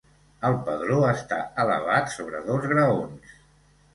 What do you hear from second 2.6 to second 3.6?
graons.